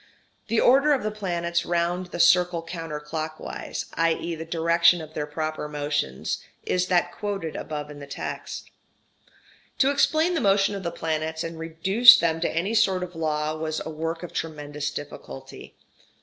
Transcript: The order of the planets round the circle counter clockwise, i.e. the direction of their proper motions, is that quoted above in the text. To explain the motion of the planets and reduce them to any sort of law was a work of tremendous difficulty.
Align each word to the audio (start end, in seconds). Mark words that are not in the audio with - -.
The 0.47 0.59
order 0.59 0.93
of 0.93 1.03
the 1.03 1.11
planets 1.11 1.63
round 1.63 2.07
the 2.07 2.19
circle 2.19 2.63
counter 2.63 2.99
clockwise, 2.99 3.85
i.e. 3.93 4.33
the 4.33 4.45
direction 4.45 4.99
of 4.99 5.13
their 5.13 5.27
proper 5.27 5.67
motions, 5.69 6.43
is 6.63 6.87
that 6.87 7.11
quoted 7.11 7.55
above 7.55 7.91
in 7.91 7.99
the 7.99 8.07
text. 8.07 8.71
To 9.77 9.91
explain 9.91 10.33
the 10.33 10.41
motion 10.41 10.73
of 10.73 10.81
the 10.81 10.89
planets 10.89 11.43
and 11.43 11.59
reduce 11.59 12.17
them 12.17 12.41
to 12.41 12.49
any 12.49 12.73
sort 12.73 13.03
of 13.03 13.15
law 13.15 13.55
was 13.55 13.79
a 13.85 13.91
work 13.91 14.23
of 14.23 14.33
tremendous 14.33 14.89
difficulty. 14.89 15.75